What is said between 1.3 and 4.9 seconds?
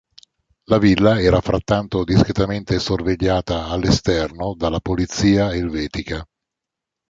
frattanto discretamente sorvegliata all'esterno dalla